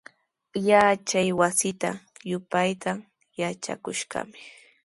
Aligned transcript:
Yachaywasitraw 0.69 1.97
yupayta 2.29 2.91
yatrakushqanami. 3.39 4.39